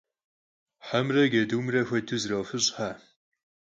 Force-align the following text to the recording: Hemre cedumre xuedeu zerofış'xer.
Hemre 0.87 1.23
cedumre 1.31 1.81
xuedeu 1.87 2.19
zerofış'xer. 2.23 2.97